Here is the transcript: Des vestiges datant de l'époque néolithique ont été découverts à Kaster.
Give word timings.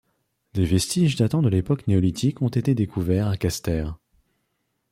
Des 0.55 0.65
vestiges 0.65 1.15
datant 1.15 1.43
de 1.43 1.47
l'époque 1.47 1.85
néolithique 1.87 2.41
ont 2.41 2.47
été 2.49 2.73
découverts 2.73 3.27
à 3.27 3.37
Kaster. 3.37 3.85